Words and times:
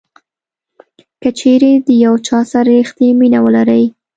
کچیرې 1.21 1.73
د 1.87 1.89
یو 2.05 2.13
چا 2.27 2.39
سره 2.51 2.69
ریښتینې 2.79 3.17
مینه 3.19 3.39
ولرئ. 3.45 3.83